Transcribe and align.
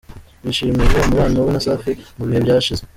bishimiye 0.43 0.95
umubano 1.01 1.37
we 1.45 1.49
na 1.53 1.61
Safi 1.65 1.91
mu 2.17 2.23
bihe 2.27 2.39
byashize. 2.45 2.81